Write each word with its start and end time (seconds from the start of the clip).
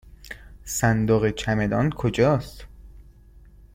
صندوق 0.65 1.29
چمدان 1.31 1.89
کجاست؟ 1.89 2.65